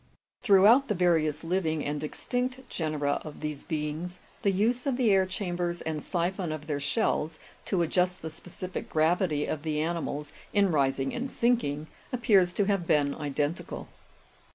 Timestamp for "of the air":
4.87-5.27